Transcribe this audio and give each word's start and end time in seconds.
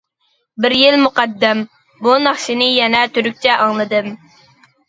بىر 0.63 0.73
يىل 0.77 0.97
مۇقەددەم، 1.01 1.61
بۇ 2.07 2.15
ناخشىنى 2.23 2.71
يەنە 2.79 3.05
تۈركچە 3.19 3.59
ئاڭلىدىم. 3.59 4.13